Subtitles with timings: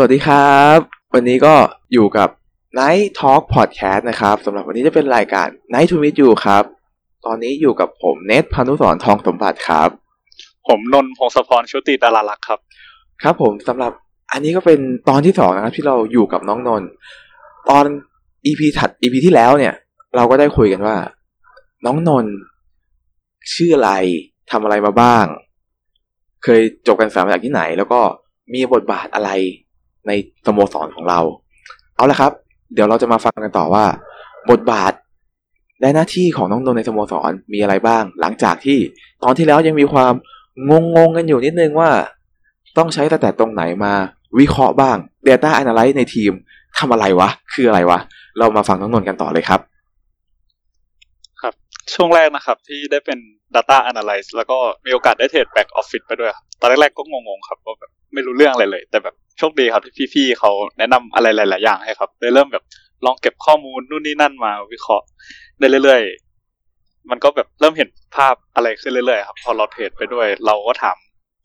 [0.00, 0.78] วัสดีครับ
[1.14, 1.54] วันนี้ก็
[1.92, 2.28] อยู่กับ
[2.78, 6.64] Night Talk Podcast นะครับสำหรับวันนี้จะเป็นรายการ Night to Meet You ครับ
[7.26, 9.88] ตอนนี้อยู่กับผมเนทพานุสรทองสมบัติครับ
[10.68, 12.58] ผมนนท์พงศพรชุติดาราลักษ์ครับ
[13.22, 13.92] ครับผมสำหรับ
[14.32, 16.88] อันนี้ก็เป็นตอนที่สองนะครับที่เราอยู่กับน้องนนท์
[17.70, 17.84] ตอน
[18.46, 19.74] EP ถัด EP ที่แล้วเนี่ย
[20.16, 20.96] เราก็ได้คุยกันว่า
[21.86, 22.34] น้องนนท์
[23.54, 23.92] ชื่ออะไร
[24.50, 25.24] ทำอะไรมาบ้าง
[26.44, 28.00] เคยจบการศึกษามาจากที่ไหน แล้วก็
[28.52, 29.30] มีบทบาทอะไร
[30.06, 30.12] ใน
[30.46, 31.20] สโมสรของเรา
[31.96, 32.32] เอาละครับ
[32.74, 33.84] เดี๋ยวเราจะมาฟังกันต่อว่า
[34.50, 34.92] บทบาท
[35.80, 38.78] และหน้าที่ของน้องนนในสโมสรมีอะไรบ้าง หลังจากที่
[39.22, 40.12] ตอนที่แล้วยังมีความ
[40.70, 41.90] งงงๆกันอยู่นิดนึงว่า
[42.78, 43.92] ต้องใช้แต่แต่ตรงไหนมา
[44.38, 44.96] วิเคราะห์บ้าง
[45.28, 46.32] Data Analyze ในทีม
[46.78, 47.98] ทำอะไรวะ คืออะไรวะ
[48.38, 49.60] เรามาฟังน้องนนกันต่อเลยครับ
[51.94, 53.18] ช่วงแรกนะครับ ที่ได้เป็น
[53.54, 62.64] Data Analyst แล้วก็มีโอกาสได้เทรด Back Office ไปด้วยครับตอนแรกๆก็งงๆครับว่าแบบไม่รู้เรื่องอะไรเลย แต่แบบโชคดีครับที่พี่ๆเขาแนะนำอะไรหลายๆอย่างให้ครับเลยเริ่มแบบ
[63.04, 65.06] ลองเก็บข้อมูลนู่นนี่นั่นมาวิเคราะห์
[65.58, 70.96] ได้เรื่อยๆ มันก็แบบเริ่มเห็นภาพอะไรขึ้นเรื่อยๆครับพอเราเทรดไปด้วย เราก็ถาม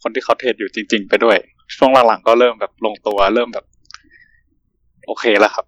[0.03, 1.37] คนที่เขาเทรดอยู่จริง ๆ ไปด้วย
[1.77, 3.65] ช่วงหลังๆก็เริ่มแบบลงตัวเริ่มแบบ
[5.07, 5.65] โอเคแล้วครับ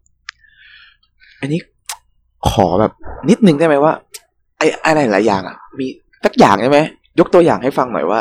[1.42, 1.60] อันนี้
[2.50, 2.92] ขอแบบ
[3.30, 3.94] นิดนึงได้ไหมว่า
[4.58, 5.88] ไอ้อะไรหลายอย่างอะ มี
[6.26, 6.80] สักอย่างได้ไหม
[7.20, 8.20] ยกตัวอย่างให้ฟังหน่อยว่า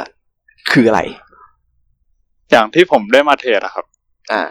[0.72, 1.00] คืออะไร
[2.50, 3.84] อย่างที่ผมได้มาเทรดอะครับ
[4.32, 4.42] อ่า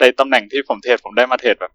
[0.00, 1.72] ในตำแหน่งที่ผมเทรดผมได้มาเทรดแบบ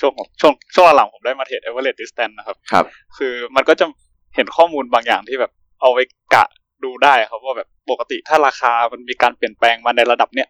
[0.00, 2.84] ช่วงช่วงช่วงหลังๆผมได้มาเทรด average distance นะครับ ครับ
[3.16, 3.86] คือมันก็จะ
[4.34, 6.02] เห็นข้อมูลบางอย่างที่แบบ เอาไว้
[6.34, 6.44] กะ
[6.84, 10.48] ดูได้ครับว่าแบบปกติถ้าราคามันมีการเปลี่ยนแปลงมาในระดับเนี้ย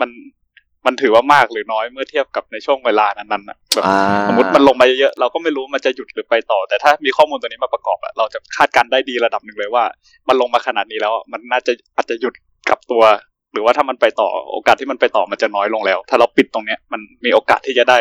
[0.00, 0.10] มัน
[0.86, 3.96] มันถือว่ามากหรือน้อยเมื่อเทียบกับในช่วงเวลานั้นๆนะแบบอ่า
[4.28, 9.84] สมมติมันลงมาเยอะๆเราก็ไม่รู้มันจะหยุดหรือไปต่อ แต่ถ้ามีข้อมูลตัวนี้มาประกอบอะเราจะคาดการณ์ได้ดีระดับหนึ่งเลยว่า
[10.28, 12.34] มันลงมาขนาดนี้แล้วอะมันน่าจะอาจจะหยุด
[12.68, 13.02] กลับตัว
[13.52, 17.98] หรือว่าถ้ามันไปต่อโอกาสที่มันไปต่อมันจะน้อยลงแล้ว ถ้าเราปิดตรงเนี้ยมันมีโอกาสที่จะได้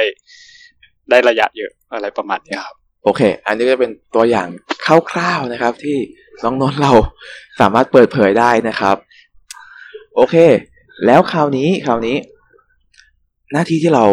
[1.09, 4.47] ได้ระยะเยอะอะไรประมาณนี้ครับโอเค อันนี้ก็จะเป็นตัวอย่าง
[5.11, 5.97] คร่าวๆนะครับ ที่
[6.43, 6.91] น้องนนท์เรา
[7.59, 8.95] สามารถเปิดเผยได้นะครับ
[10.15, 10.35] โอเค
[11.05, 12.15] แล้วคราวนี้คราวนี้
[13.53, 14.05] หน้าที่ที่เรา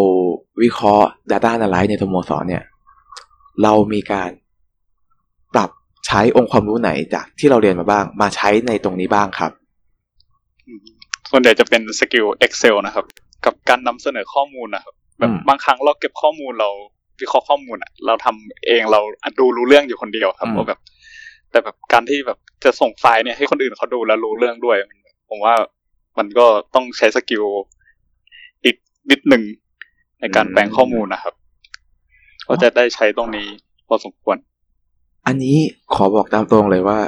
[0.62, 2.64] วิเคราะห์ Data Analyst ในสโมสรเนี่ย
[3.62, 4.30] เรามีการ
[5.54, 5.70] ปรับ
[6.06, 9.52] ใช้องค์ความรู้ไหนจากที่เราเรียนมาบ้าง มาใช้ในตรงนี้บ้างครับ
[11.30, 13.04] ส่วนใหญ่จะเป็นสกิล Excel นะครับ
[13.44, 16.70] กับการนำเสนอข้อมูลนะครับแบบอืมบางครั้งเราเก็บข้อมูลเรา
[17.20, 19.00] วิเคราะห์ข้อมูลอะเราทำเองเรา
[19.38, 20.80] ดูรู้เรื่องอยู่คนเดียวครับว่าแบบ
[21.50, 25.54] แต่แบบการที่แบบจะส่งไฟล์เนี่ยให้คนอื่นเขาดูแล้วรู้เรื่องด้วยมันผมว่า
[26.18, 27.44] มันก็ต้องใช้สกิล
[28.64, 28.76] อีก
[29.10, 29.42] นิดหนึ่ง
[30.20, 31.34] ในการแปลงข้อมูลนะครับ
[32.48, 33.48] ก็จะได้ใช้ตรงนี้
[33.88, 34.36] พอสมควร
[35.26, 35.56] อันนี้
[35.94, 36.98] ขอบอกตามตรงเลยว่า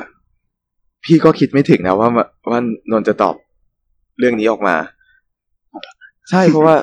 [1.04, 2.60] พี่ก็คิดไม่ถึงนะว่ามาว่า
[2.90, 3.34] นนท์จะตอบ
[4.18, 4.76] เรื่องนี้ออกมา
[6.30, 6.76] ใช่เพราะว่า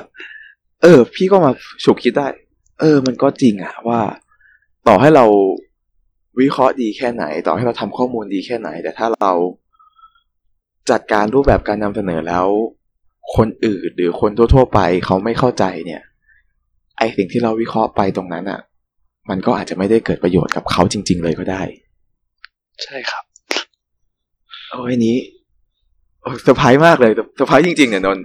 [0.82, 1.52] เออ พี่ก็มา
[1.84, 2.28] ฉุกคิดได้
[2.80, 4.00] เออ มันก็จริงอะว่า
[4.88, 5.24] ต่อให้เรา
[6.40, 9.32] วิเคราะห์ดีแค่ไหน ต่อให้เราทำข้อมูลดีแค่ไหน แต่ถ้าเรา
[10.90, 12.46] จัดการรูปแบบการนำเสนอแล้ว
[13.36, 16.02] คนอื่นหรือคนทั่วๆไปเขาไม่เข้าใจเนี่ย
[16.98, 18.60] ไอสิ่งที่เราวิเคราะห์ไปตรงนั้นอะ
[19.30, 21.62] มันก็อาจจะไม่ได้เกิดประโยชน์กับเขาจริง ๆ เลยก็ได้
[22.84, 23.24] ใช่ครับ
[24.70, 25.16] โอ้ยอันนี้
[26.22, 28.24] โอ้เซอร์ไพรส์มากเลยเซอร์ไพรส์จริงๆเนี่ยนนท์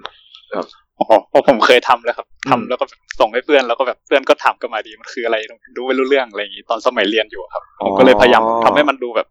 [0.98, 5.38] อ๋อเพราะผมเคยทำแล้วครับอืมทำแล้วก็แบบส่งให้เพื่อนแล้วก็แบบเพื่อนก็ถามกลับมาดีมันคืออะไร
[5.76, 9.28] ดูไม่รู้เรื่องอะไรอย่างงี้ตอนสมัยเรียนอยู่ครับผมก็เลยพยายามทำให้มันดูแบบ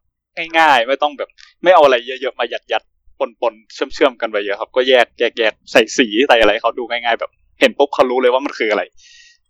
[0.59, 1.28] ง่ายๆ ไม่ต้องแบบ
[1.62, 3.02] ไม่เอาอะไรเยอะๆมายัดยัดๆ
[3.41, 8.83] ปนๆเชื่อมๆกันไปเยอะครับ ก็แยกแยกแยกใส่สีใส่อะไรให้เขาดูง่ายๆ แบบ เห็นปุ๊บเขารู้เลยว่ามันคืออะไร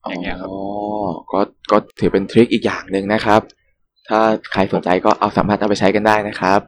[0.08, 0.58] อย่างเงี้ยครับอ๋อ
[1.32, 1.40] ก็
[1.70, 3.40] ก็ถือเป็น trick อีกอย่างหนึ่งนะครับ
[4.08, 4.20] ถ้า
[4.52, 6.60] ใครสนใจก็เอาสามารถเอาไปใช้กันได้นะครับ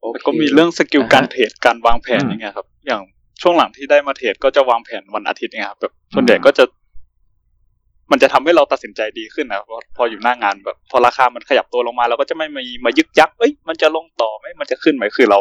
[0.00, 3.02] โอเคแล้วก็มีเรื่อง skill อ่าฮะการเทรดการวางแผนอืมอย่างเงี้ยครับ อย่าง
[3.42, 6.64] ช่วงหลังที่ได้มาเทรดก็จะวางแผนวันอาทิตย์เนี่ยครับแบบส่วนใหญ่ก็จะ
[8.10, 15.38] มันจะทำให้เราตัดสินใจดีขึ้นนะพอพออยู่หน้างานแบบ พอราคามันขยับตัวลงมาเราก็จะไม่มามายึกยักเอ้ยมันจะลงต่อไหมมันจะขึ้นไหมคือเรา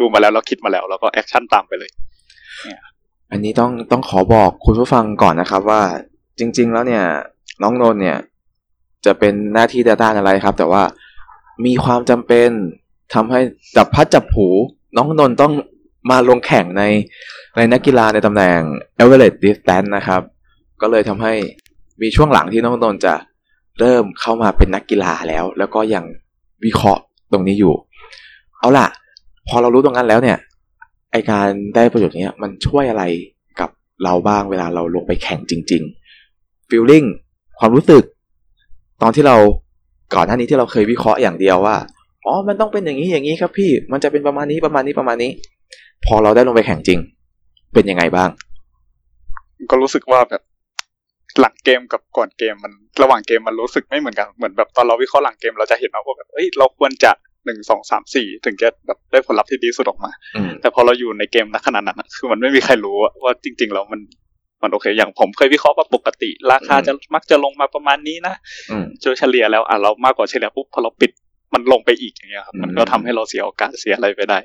[0.00, 1.90] ดูมาแล้วเราคิดมาแล้วเราก็ action ตามไปเลย
[3.30, 5.82] อันนี้ต้องต้องขอบอกคุณผู้ฟังก่อนนะครับว่า
[6.38, 7.04] จริง ๆ แล้วเนี่ย
[7.62, 8.18] น้องนนเนี่ย
[9.06, 10.82] จะเป็นหน้าที่ Data อะไรครับ แต่ว่า
[11.66, 12.50] มีความจำเป็น
[13.14, 13.40] ทำให้
[13.76, 14.46] จับพัดจับผู
[14.96, 15.52] น้องนนต้อง
[16.10, 16.82] มาลงแข่งใน
[17.56, 18.58] ในนักกีฬาในตำแหน่ง
[18.98, 20.22] average distance นะครับ
[20.80, 21.34] ก็เลยทำให้
[22.02, 23.14] มีช่วงหลังที่น้องนนจะ
[23.80, 26.04] เริ่มเข้ามาเป็นนักกีฬาแล้ว แล้วก็ยัง
[26.64, 27.02] วิเคราะห์
[27.32, 27.74] ตรงนี้อยู่
[28.58, 28.86] เอาล่ะ
[29.48, 30.38] พอเรารู้ตรงนั้นแล้วเนี่ย
[31.12, 33.04] ไอการได้ประโยชน์เนี้ยมันช่วยอะไร
[33.60, 33.70] กับ
[34.04, 37.06] เราบ้างเวลาเราลงไปแข่งจริงๆ feeling
[37.58, 38.02] ความรู้สึก
[39.02, 39.36] ตอนที่เรา
[40.14, 41.76] ก่อนหน้านี้ที่เราเคยวิเคราะห์อย่างเดียวว่า
[42.26, 45.30] อ๋อมันต้องเป็นอย่างนี้อย่างนี้ครับพี่มันจะเป็นประมาณนี้ประมาณนี้ประมาณนี้
[46.06, 46.98] พอเราได้ลงไปแข่งจริง
[47.74, 48.30] เป็นยังไงบ้าง
[49.70, 50.42] ก็รู้สึกว่าแบบ
[51.40, 57.10] หลังเกมกับก่อนเกมมันระหว่างเกมมันรู้สึกไม่เหมือนกันเหมือนแบบตอนเราวิเคราะห์หลังเกมเราจะเห็นว่าแบบเอ้ยเราควรจะ
[57.44, 64.00] หนึ่งสองสามสี่ถึงจะแบบได้ผลลัพธ์ที่ดีสุดออกมาอืมแต่พอเราอยู่ในเกมณขนาดนั้นอะคือมันไม่มีใครรู้อะว่าจริงๆแล้วมัน
[64.62, 68.34] มันโอเค อย่างผมเคยวิเคราะห์ว่าปกติ ราคาจะมักจะลงมาประมาณนี้นะ
[68.70, 71.10] อืมโดยเฉลี่ยแล้วอะเรามากกว่าเฉลี่ยปุ๊บพอเราปิด
[71.54, 74.38] มันลงไปอีกอย่างเงี้ยครับอืมมันก็ทำให้เราเสียโอกาสเสียอะไรไปได้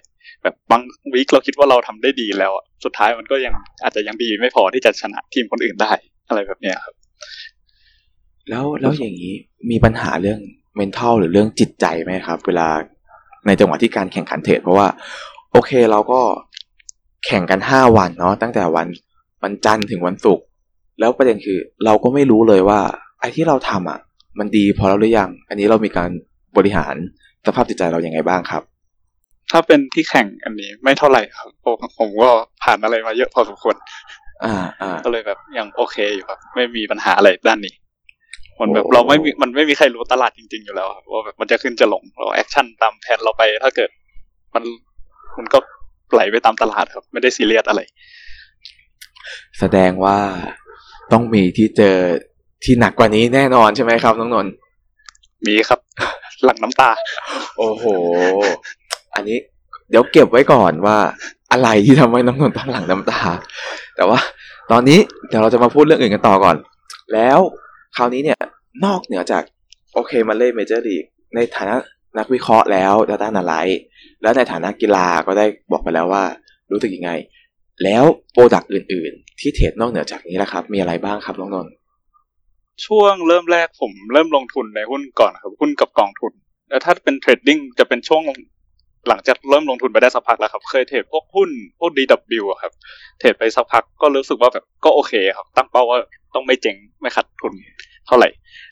[0.43, 0.81] แบบบาง
[1.13, 3.53] วีคเราคิดว่าเราทำได้ดีแล้วอะสุดท้ายมันก็ยัง
[3.83, 5.91] อาจจะยังดีไม่พอที่จะชนะทีมคนอื่นได้
[6.27, 6.95] อะไรแบบเนี้ยครับ
[8.49, 9.33] แล้วแล้วอย่างนี้
[9.71, 10.39] มีปัญหาเรื่อง
[10.79, 12.67] mental หรือเรื่องจิตใจไหมครับ เวลา
[13.47, 14.87] ในจังหวะที่การแข่งขันเทรดเพราะว่า
[15.51, 16.21] โอเคเราก็
[17.25, 18.87] แข่งกันห้าวันเนาะตั้งแต่วัน
[19.43, 20.45] วันจันทร์ถึงวันศุกร์
[20.99, 22.79] แล้วประเด็นคือ เราก็ไม่รู้เลยว่า
[23.19, 23.99] ไอ้ที่เราทำอะ
[24.39, 26.09] มันดีพอแล้วหรือยัง อันนี้เรามีการ
[26.57, 26.95] บริหาร
[27.45, 28.63] สภาพจิตใจเรายังไงบ้างครับ
[29.51, 32.29] ถ้าเป็นที่แข่งอันนี้ไม่เท่าไหร่ครับผมผมก็
[32.63, 34.22] ผ่านอะไรมาเยอะพอสมควรอ่าอ่า
[35.05, 37.73] ก็เลยแบบยังโอเคอยู่ครับ ไม่มีปัญหาอะไรด้านนี้
[38.59, 43.89] มันแบบโอ้เราไม่มีมันไม่มีใครรู้ตลาดจริง ๆ อยู่แล้วครับว่าแบบมันจะขึ้นจะลงเราแอคชั่นตามแผนเราไป ถ้าเกิด
[44.55, 44.63] มัน
[45.37, 45.57] มันก็
[46.13, 47.81] ไหลไปตามตลาดครับ ไม่ได้ซีเรียสอะไร
[49.59, 50.17] แสดงว่า
[51.11, 51.95] ต้องมีที่เจอ
[52.63, 54.53] ที่หนักกว่านี้แน่นอนใช่ไหมครับน้องนนท์
[55.45, 55.79] มีครับ
[56.45, 56.89] หลังน้ำตา
[57.57, 57.85] โอ้โห
[59.15, 59.37] อันนี้
[59.89, 60.97] เดี๋ยวเก็บไว้ก่อนว่า
[61.51, 63.19] อะไรที่ทำให้น้องนนท์ต้องหลั่งน้ำตา
[63.95, 64.19] แต่ว่า
[64.71, 66.55] ตอนนี้เดี๋ยวเราจะมาพูดเรื่องอื่นกันต่อก่อน
[67.13, 67.39] แล้ว
[67.97, 68.39] คราวนี้เนี่ย
[68.85, 69.43] นอกเหนือจาก
[69.93, 71.03] โอเคมาเล่นเมเจอร์ลีก
[71.35, 71.75] ในฐานะ
[72.17, 73.75] นักวิเคราะห์แล้ว Data Analyst
[74.21, 76.23] แล้วในฐานะกีฬาก็ได้บอกไปแล้วว่า
[76.71, 77.11] รู้สึกยังไง
[77.83, 81.73] แล้ว product อื่น ๆ ที่เทรดนอกเหนือจากนี้ละครับ มีอะไรบ้างครับน้องนนท์
[82.85, 86.31] ช่วงเริ่มแรกผมเริ่มลงทุนในหุ้นก่อนครับหุ้นกับกองทุน
[86.69, 88.21] แล้วถ้าเป็น trading จะเป็นช่วง
[89.07, 92.71] หลังจากเริ่มลงทุนไปได้สักพักแล้วครับ เคยเทรดพวกหุ้นพวก DW อะครับ
[93.19, 95.99] เทรดไปสักพักก็รู้สึกว่าแบบก็โอเคครับ ตั้งเป้าว่า
[96.35, 97.53] ต้องไม่เจ๊งไม่ขาดทุน
[98.07, 98.29] เท่าไหร่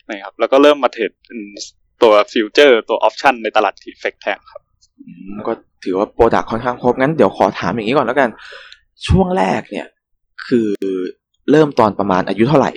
[0.08, 1.40] นะครับ แล้วก็เริ่มมาเทรดเป็น
[2.02, 4.62] ตัว future ตัว option ในตลาด TFEX แทนครับ
[4.98, 5.52] อืมก็
[5.84, 8.30] ถือว่า product ค่อนข้างครบงั้นเดี๋ยวขอถามอย่างนี้ก่อนแล้วกัน
[9.06, 9.86] ช่วงแรกเนี่ย
[10.46, 10.68] คือ
[11.50, 12.72] เริ่มตอนประมาณอายุเท่าไหร่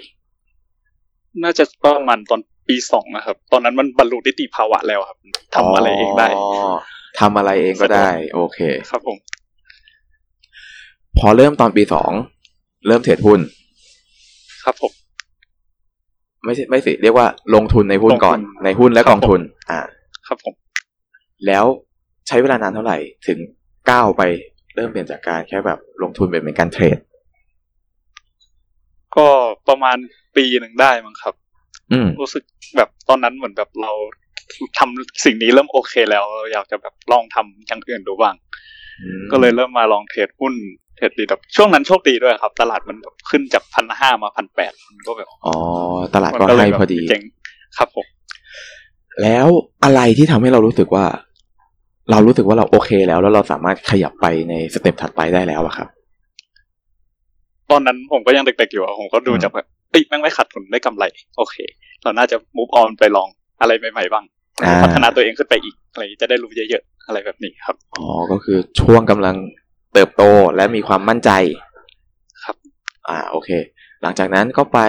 [1.44, 5.18] น่าจะประมาณตอน ปีสองนะครับ ตอนนั้นมันบรรลุนิติภาวะแล้วครับ
[5.56, 6.28] ทำอะไรเองได้
[7.20, 8.60] ทำอะไรเองก็ได้ โอเค
[8.90, 9.18] ครับผม
[11.20, 12.12] พอเริ่มตอนปีสอง
[12.88, 13.40] เริ่มเทรดหุ้น
[14.64, 14.92] ครับผม
[16.46, 19.42] ไม่ใช่ไม่สิเรียกว่าลงทุนในหุ้นก่อนลงทุนในหุ้นและครับกองทุน
[19.72, 19.82] อ่า
[20.28, 20.54] ครับผม
[21.48, 21.66] แล้ว
[22.28, 22.98] ใช้เวลานานเท่าไหร่
[23.28, 23.40] ถึง
[23.90, 24.22] ก้าวไป
[24.76, 26.98] เริ่มเปลี่ยนจากการแค่แบบลงทุนเป็นเหมือนการเทรด
[29.16, 29.28] ก็
[29.68, 29.98] ประมาณ
[30.38, 31.45] ปีหนึ่งได้มั้งครับอืม
[32.22, 32.44] รู้สึก
[32.78, 33.92] แบบตอนนั้นเหมือนแบบเรา
[34.78, 38.36] ทำสิ่งนี้เริ่มโอเคแล้วเราอยากจะแบบลองทำอย่างอื่นดูบ้าง
[39.32, 40.54] ก็เลยเริ่มมาลองเทรดหุ้น
[40.96, 45.56] เทรดดีแบบช่วงนั้นโชคดีด้วยครับ ตลาดมันแบบขึ้นจากพันห้ามาพันแปดมันก็แบบอ๋อ
[46.16, 47.24] ตลาดมันก็ก็เลให้ยแบบพอดีเจ๋ง
[47.78, 48.06] ครับผม
[49.24, 49.48] แล้ว
[49.84, 51.06] อะไรที่ทำให้เรารู้สึกว่า
[52.12, 55.88] เรารู้สึกว่าเราโอเคแล้ว แล้วเราสามารถขยับไปในสเต็ปถัดไปได้แล้วอะครับ
[57.72, 61.04] ตอนนั้นผมก็ยังเด็กๆอยู่อะผมก็ดูอืมจากแบบ เอ้ยแม่งไม่ขาดทุนได้กำไร
[61.38, 61.56] โอเค
[62.04, 63.30] เราน่าจะมูฟออนไปลอง
[63.62, 64.26] อะไรใหม่ๆบ้าง
[64.64, 69.36] อ่าพัฒนาตัวเองขึ้นไปอีกอะไรจะได้รู้เยอะๆอะไรแบบนี้ครับอ๋อก็คือช่วงกำลัง
[69.94, 70.24] เติบโต
[70.56, 71.32] และมีความมั่นใจ
[72.44, 72.56] ครับ
[73.10, 73.50] อ่าโอเค
[74.02, 74.80] หลังจากนั้นก็ไป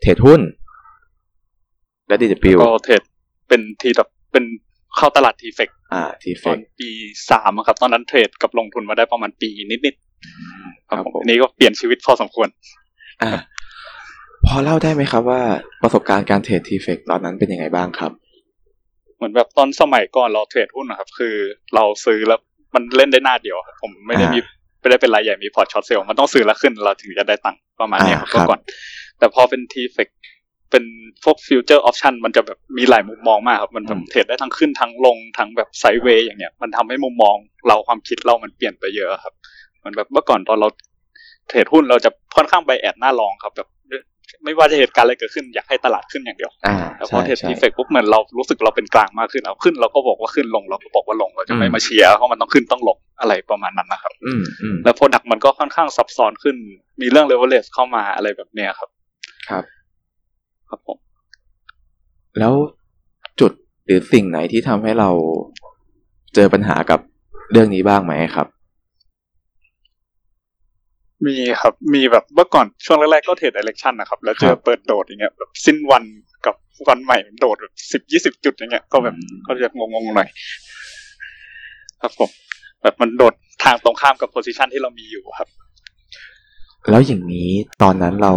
[0.00, 0.40] เทรดหุ้น
[2.08, 3.02] และดีดปิวก็เทรด
[3.48, 4.44] เป็นทีแบบเป็น
[4.96, 6.90] เข้าตลาดทีเฟกอ่าทีเฟตอนปี
[7.30, 12.48] สามอะครับ ตอนนั้นเทรดกับลงทุนมาได้ประมาณปีนิดๆครับผมอันนี้ก็เปลี่ยนชีวิตพอสมควร
[13.22, 13.30] อ่า
[14.46, 15.40] พอเล่าได้ไหมครับว่า
[15.82, 18.12] ประสบการณ์การเทรด TFEX ตอนนั้นเป็นยังไงบ้างครับ
[19.16, 21.34] เหมือนแบบตอนสมัยก่อนเราเทรดหุ้นนะครับ คือ
[21.74, 22.40] เราซื้อแล้ว
[22.74, 24.38] มันเล่นได้หน้าเดียวครับผมไม่ได้มี
[24.80, 28.60] ไม่ได้เป็นรายใหญ่มีพอร์ต short sell มันต้องซื้อแล้วขึ้นเราถึงจะได้ตังค์ประมาณเนี้ยครับอ่าครับเมื่อก่อน
[29.18, 30.08] แต่พอเป็น TFEX
[30.70, 30.84] เป็น
[31.24, 37.36] พวก future option มันจะแบบมีหลายมุมมองมากครับมันแบบเทรดได้ทั้งขึ้นทั้งลงทั้งแบบ sideway อย่างเงี้ยมันทำให้มุมมอง
[37.68, 39.34] เราความคิดเรามันเปลี่ยนไปเยอะครับ
[39.78, 40.68] เหมือนแบบเมื่อก่อนตอนเรา
[41.48, 43.68] เทรดหุ้นเราจะค่อนข้างไป add หน้า long ครับแบบ
[44.44, 56.56] ไม่ว่าจะเหตุการณ์อะไรเกิดขึ้นอยากให้ตลาดขึ้นอย่างเดียวอ่าแต่พใช่เทรดใช่ TFEX ปุ๊บเหมือนเรารู้สึกเราเป็นกลางมากขึ้นเอาขึ้นเราก็บอกว่าขึ้นลงเราก็บอกว่าลงเราจะไม่อืมมาเชียร์เพราะมันต้องขึ้นต้องลงอะไรประมาณนั้นนะครับอืมอืมแล้ว product มันก็ค่อนข้างซับซ้อนขึ้น
[57.00, 58.88] มีเรื่องเลเวลเลสเข้ามาอะไรแบบเนี้ยครับ
[59.48, 59.64] ครับ
[60.68, 60.98] ครับผม
[62.38, 62.54] แล้ว
[63.40, 63.52] จุด
[63.84, 65.10] หรือสิ่งไหนที่ทำให้เรา
[66.34, 67.00] เจอปัญหากับ
[67.52, 68.46] เรื่องนี้บ้างไหมครับ
[71.26, 76.02] มีครับมีแบบเมื่อก่อนช่วงแรกๆก็เทรด direction นะครับ แล้วเจคอรับเปิดโดดอย่างเงี้ยแบบสิ้นวัน
[76.46, 76.54] กับ
[76.88, 80.28] วันใหม่มันโดดแบบสิบยี่สิบจุดอย่างเงี้ยก็แบบอืมก็จะงงๆหน่อย
[82.02, 82.30] ครับผม
[82.82, 85.48] แบบมันโดดทางตรงข้ามกับโพซิชันที่เรามีอยู่ครับ
[86.90, 87.50] แล้วอย่างนี้
[87.82, 88.32] ตอนนั้นเรา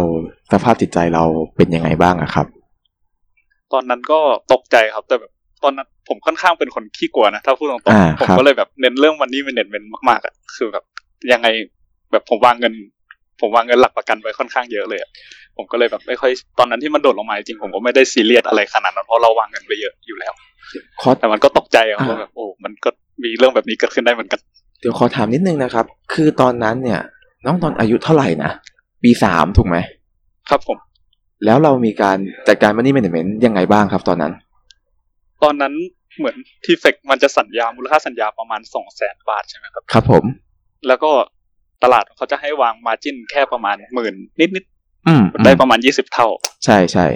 [0.52, 1.24] สภาพจิตใจเรา
[1.56, 2.46] เป็นยังไงบ้างอะครับ
[3.72, 4.18] ตอนนั้นก็
[4.52, 5.32] ตกใจครับ แต่แบบ
[5.64, 10.84] ตอนนั้นผมค่อนข้างเป็นคนขี้กลัวนะถ้าพูดตรงอ่าๆผมครับก็เลยแบบเน้นเรื่องวันนี้เป็นเน้นเป็นมากๆอะคือแบบ
[11.32, 11.46] ยังไง
[12.12, 12.72] แบบผมวางเงิน
[13.40, 15.10] ผมวางเงินหลักประกันไว้ค่อนข้างเยอะเลยอะ
[15.56, 20.32] ผมก็เลยแบบไม่ค่อยตอนนั้นที่มันโดดลงมาจริงๆผมก็ไม่ได้ซีเรียสอะไรขนาดนั้นเพราะเราวางเงินไปเยอะอยู่แล้ว
[21.00, 22.88] ขอแต่มันก็ตกใจอะอ่าว่าแบบโอ้มันก็
[23.22, 24.40] มีเรื่องแบบนี้เกิดขึ้นได้เหมือนกัน
[24.80, 27.00] เดี๋ยวขอถามนิดนึงนะครับ คือตอนนั้นเนี่ย
[27.44, 28.50] น้องตอนอายุเท่าไหร่นะ
[29.02, 29.76] ปีสามถูกไหม
[30.50, 30.78] ครับผม
[31.44, 34.32] แล้วเรามีการจัดการ money management ยังไงบ้างครับ ตอนนั้น
[35.42, 35.72] ตอนนั้น
[36.18, 40.24] เหมือนทีเฟกมันจะสัญญามูลค่าสัญญาประมาณสองแสนบาทใช่ไหมครับ ครับผม
[40.88, 41.10] แล้วก็
[41.84, 44.64] ตลาดเขาจะให้วางมาจิ้นแค่ประมาณหมื่นนิด
[45.08, 46.26] อืมๆได้ประมาณยี่สิบเท่า
[46.64, 47.06] ใช่ใช่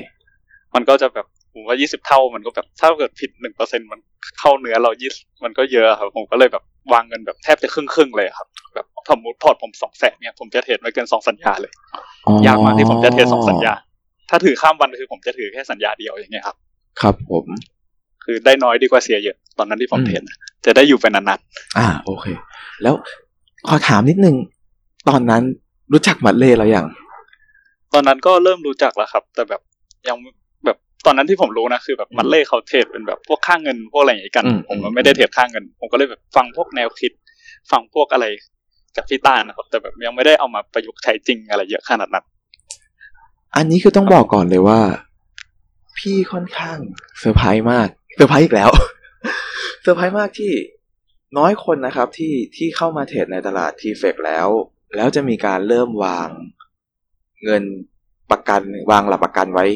[0.75, 4.01] มันก็จะแบบผมว่ายี่สิบเท่ามันก็แบบถ้าเกิดผิดหนึ่งเปอร์เซ็นมัน
[4.41, 5.11] เข้าเนื้อเรายี่
[5.45, 6.63] มันก็เยอะครับผมก็เลยแบบ
[6.93, 11.73] วางเงินแบบแทบจะครึ่งครึ่งๆเลยครับ แบบสมมติพอร์ตผมสองแสนเนี่ยผมจะเทรดไม่เกินสองสัญญาเลย
[12.27, 13.73] อ๋อยากมากที่ผมจะเทรดสองสัญญา
[14.31, 16.57] ถ้าถือข้ามวันคือผมจะถือแค่สัญญาเดียวอย่างเงี้ยครับ
[17.01, 17.47] ครับผม
[18.25, 20.37] คือได้น้อยดีกว่าเสียเยอะ ตอนนั้นที่ผมอืมเทรดนะ
[20.67, 21.41] จะได้อยู่เป็นนาน
[21.79, 22.27] อ่า โอเค
[22.83, 22.95] แล้ว
[23.69, 24.37] ขอถามนิดนึง
[25.09, 25.43] ตอนนั้น
[25.93, 29.61] รู้จักมัดเล่แล้วยังๆตอนนั้นก็เริ่มรู้จักแล้วครับ แต่แบบ
[30.09, 30.17] ยัง
[30.65, 30.77] แบบ
[31.07, 37.13] ตอนนั้นที่ผมรู้นะคือแบบ mainly เขาเทรดเป็นแบบพวกค่าเงินพวกอะไรอย่างงี้กันอืมผมก็ไม่ได้เทรดค่าเงิน ผมก็เลยแบบฟังพวกแนวคิด
[37.71, 38.27] ฟังพวกอะไร
[38.97, 42.25] จากพี่ต้านะครับ แต่แบบยังไม่ได้เอามาประยุกต์ใช้จริงอะไรเยอะขนาดนั้น
[43.57, 44.81] อันนี้คือต้องบอกก่อนเลยว่า
[45.99, 46.79] พี่ค่อนข้าง
[47.21, 48.71] เซอร์ไพรส์มากเซอร์ไพรส์อีกแล้ว
[49.83, 50.53] เซอร์ไพรส์มากที่
[51.39, 54.49] น้อยคนนะครับที่ที่เข้ามาเทรดในตลาด TFEX แล้ว
[54.97, 56.29] แล้วจะมีการเริ่มวาง
[57.45, 57.63] เงิน
[58.31, 59.67] ประกันวางหลักประกันไว้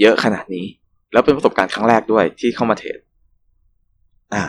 [0.00, 0.66] เยอะขนาดนี้
[1.12, 2.98] แล้วเป็นประสบการณ์ครั้งแรกด้วยที่เข้ามาเทรด
[4.32, 4.42] อ่า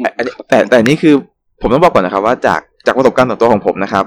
[0.00, 0.10] แต่
[0.48, 1.14] แต่แต่อันนี่คือ
[1.60, 4.04] ผมต้องบอกก่อนนะครับ ว่าจากจากประสบการณ์ส่วนตัวของผมนะครับ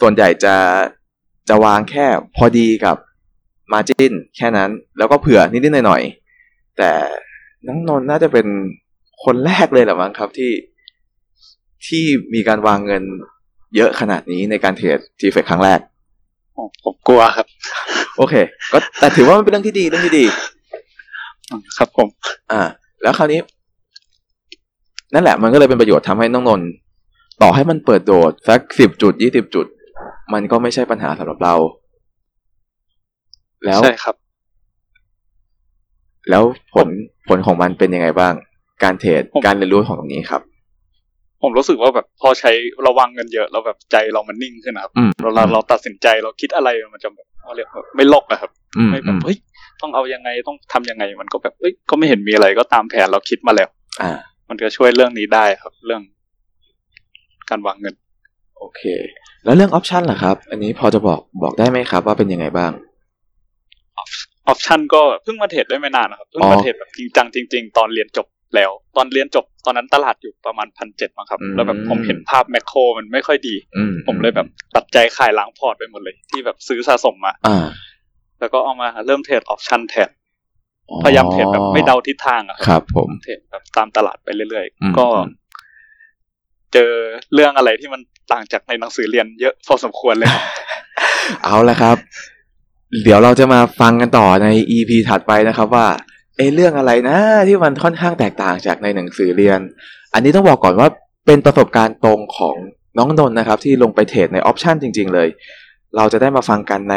[0.00, 0.54] ส่วนใหญ่จะ
[1.48, 2.96] จะวางแค่พอดีกับ
[3.72, 6.90] มาจินแค่นั้น แล้วก็เผื่อนิดๆหน่อยๆแต่
[7.66, 8.46] น้องนนท์น่าจะเป็น
[9.24, 10.52] คนแรกเลยแหละมั้งครับที่
[11.86, 12.04] ที่
[12.34, 13.02] มีการวางเงิน
[13.76, 15.80] เยอะขนาดนี้ในการเทรดทีเฟกครั้งแรก
[16.56, 17.46] ผมผมกลัวครับ
[18.16, 18.34] โอเค
[18.72, 20.24] ก็แต่ถือว่ามันเป็นเรื่องที่ดีเรื่องที่ดี
[21.76, 22.08] ครับผม
[22.52, 22.62] อ่า
[23.02, 23.40] แล้วคราวนี้
[25.14, 26.68] นั่นแหละ มันก็เลยเป็นประโยชน์ทำให้น้องนนท์
[27.42, 29.66] ต่อให้มันเปิดโดดสักสิบจุดยี่สิบจุด
[30.32, 31.54] มันก็ไม่ใช่ปัญหาสำหรับเรา
[33.64, 34.14] แล้วใช่ครับ
[36.30, 36.42] แล้ว
[36.74, 36.88] ผล
[37.28, 38.34] ผลของมันเป็นยังไงบ้าง
[38.82, 40.42] การเทรดผมการเรียนรู้ของตรงนี้ครับ
[41.42, 42.52] ผมรู้สึกว่าแบบพอใช้
[42.86, 49.36] ระวังเงินเยอะแล้วแบบใจเรามันนิ่งขึ้นนะครับอืมเราเราเราตัดสินใจเราคิดอะไรมันจะแบบเขาเรียกว่าไม่ลกอะครับอืมไม่แบอืบมเฮ้ย
[49.82, 53.68] ต้องเอายังไงต้องทำยังไงมันก็แบบเอ้ยก็ไม่เห็นมีอะไรก็ตามแผนเราคิดมาแล้ว
[54.02, 54.10] อ่า
[54.48, 56.02] มันก็ช่วยเรื่องนี้ได้ครับ เรื่อง
[57.50, 57.94] การวางเงิน
[58.58, 58.82] โอเค
[59.44, 62.72] แล้วเรื่องออปชันล่ะครับ อันนี้พอจะบอกบอกได้ไหมครับ ว่าเป็นยังไงบ้าง
[63.98, 64.00] อ
[64.48, 77.64] อปชันก็เพิ่งมาเทรดได้ไม่นานนะครับเพิ่งอ๋มาอเทรดแบบจริงจังจริง ๆ ตอนเรียนจบ แล้ว ตอนเรียนจบตอนนั้นตลาดอยู่ประมาณพันเจ็ดมั้งครับอืมแล้วแบบผมเห็นภาพ macro มันไม่ค่อยดีอืมผมเลยแบบตัดใจขายล้างพอร์ตไปหมดเลย ที่แบบซื้อสะสมมาอ่า
[78.40, 80.10] แล้วก็เอามาเริ่มเทรดออปชันแทน
[80.88, 85.06] อ๋อพยายามเทรดแบบไม่เดาทิศทางอะครับ ผมเทรดแบบตามตลาดไปเรื่อยอืมๆก็
[86.72, 86.92] เจอ
[87.34, 88.00] เรื่องอะไรที่มัน
[88.32, 90.42] ต่างจากในหนังสือเรียนเยอะพอสมควรเลยครับ
[91.44, 91.96] เอาละครับ
[93.02, 95.86] เดี๋ยวเราจะมาฟังกันต่อใน EP ถัดไปนะครับว่า
[96.36, 99.60] เอะเรื่องอะไรนะ ที่มันค่อนข้างแตกต่างจากในหนังสือเรียน
[100.14, 100.88] อันนี้ต้องบอกก่อนว่า
[101.26, 102.56] เป็นประสบการณ์ตรงของ
[102.98, 105.28] น้องนนท์นะครับ ที่ลงไปเทรดในออปชันจริง ๆ เลย
[105.96, 106.96] เราจะได้มาฟังกันใน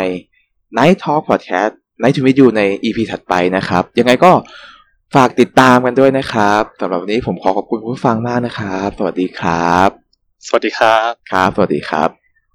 [0.78, 4.32] Night Talk Podcast Night to Meet You ใน EP ถัดไปนะครับ ยังไงก็
[5.16, 9.90] ฝากติดตามกันด้วยนะครับสำหรับวันนี้ผมขอขอบคุณผู้ฟังมากนะครับ สวัสดีครับ
[10.48, 12.27] สวัสดีครับ ครับ สวัสดีครับ